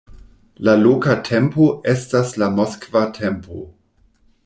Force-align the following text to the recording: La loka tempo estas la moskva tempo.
La 0.67 0.73
loka 0.83 1.17
tempo 1.27 1.69
estas 1.95 2.35
la 2.45 2.51
moskva 2.59 3.07
tempo. 3.23 3.63